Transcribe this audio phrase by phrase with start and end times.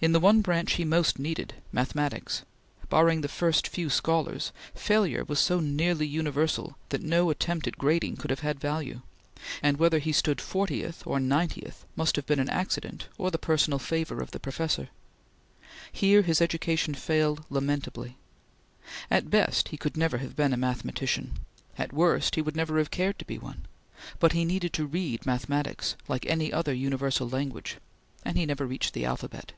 [0.00, 2.42] In the one branch he most needed mathematics
[2.88, 8.16] barring the few first scholars, failure was so nearly universal that no attempt at grading
[8.16, 9.02] could have had value,
[9.62, 13.78] and whether he stood fortieth or ninetieth must have been an accident or the personal
[13.78, 14.88] favor of the professor.
[15.92, 18.16] Here his education failed lamentably.
[19.08, 21.34] At best he could never have been a mathematician;
[21.78, 23.66] at worst he would never have cared to be one;
[24.18, 27.76] but he needed to read mathematics, like any other universal language,
[28.24, 29.52] and he never reached the alphabet.